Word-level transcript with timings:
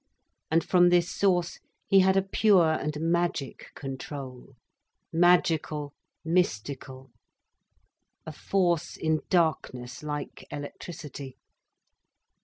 And 0.49 0.63
from 0.63 0.89
this 0.89 1.11
source 1.11 1.59
he 1.85 1.99
had 1.99 2.17
a 2.17 2.23
pure 2.23 2.71
and 2.71 2.97
magic 2.99 3.67
control, 3.75 4.55
magical, 5.13 5.93
mystical, 6.25 7.11
a 8.25 8.31
force 8.31 8.97
in 8.97 9.19
darkness, 9.29 10.01
like 10.01 10.47
electricity. 10.49 11.37